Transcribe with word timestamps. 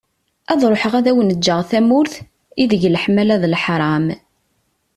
Ad 0.51 0.61
ruḥeγ 0.71 0.93
ad 0.99 1.09
awen-ğğeγ 1.11 1.59
tamurt, 1.69 2.13
ideg 2.61 2.81
leḥmala 2.93 3.35
d 3.41 3.43
leḥram. 3.53 4.07